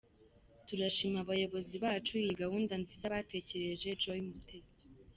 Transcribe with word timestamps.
Turashimira 0.67 1.21
abayobozi 1.23 1.75
bacu 1.85 2.11
iyi 2.23 2.33
gahunda 2.41 2.73
nziza 2.81 3.05
batekereje’’ 3.13 3.97
Joy 4.01 4.19
Mutesi. 4.27 4.71